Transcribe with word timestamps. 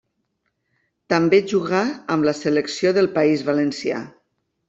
També 1.13 1.39
jugà 1.51 1.83
amb 2.15 2.27
la 2.29 2.35
selecció 2.39 2.95
del 2.99 3.11
País 3.19 3.47
Valencià. 3.51 4.03